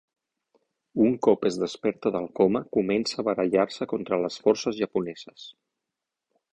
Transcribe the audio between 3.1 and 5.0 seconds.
a barallar-se contra les forces